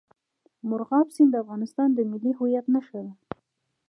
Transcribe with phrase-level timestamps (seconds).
[0.67, 3.13] مورغاب سیند د افغانستان د ملي هویت نښه ده.